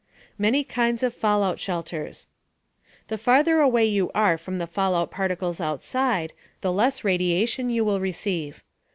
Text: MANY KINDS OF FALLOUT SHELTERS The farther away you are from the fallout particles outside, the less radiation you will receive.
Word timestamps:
MANY 0.39 0.63
KINDS 0.63 1.03
OF 1.03 1.13
FALLOUT 1.13 1.59
SHELTERS 1.59 2.25
The 3.09 3.19
farther 3.19 3.59
away 3.61 3.85
you 3.85 4.09
are 4.15 4.35
from 4.35 4.57
the 4.57 4.65
fallout 4.65 5.11
particles 5.11 5.61
outside, 5.61 6.33
the 6.61 6.71
less 6.73 7.03
radiation 7.03 7.69
you 7.69 7.85
will 7.85 7.99
receive. 7.99 8.63